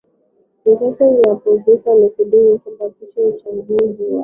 na 0.65 0.71
ghasia 0.77 1.07
zinazohusiana 1.15 2.01
na 2.01 2.25
duru 2.29 2.51
la 2.79 2.89
pili 2.89 3.13
la 3.15 3.23
uchaguzi 3.27 3.81
wa 3.81 3.81
rais 3.81 4.11